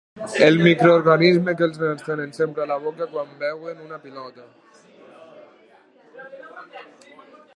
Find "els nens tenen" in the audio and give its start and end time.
1.67-2.31